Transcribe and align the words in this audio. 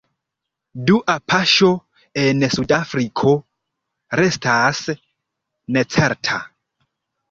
Dua 0.87 1.15
paŝo 1.33 1.69
en 2.23 2.47
Sud-Afriko 2.57 3.37
restas 4.25 4.85
necerta. 5.81 6.45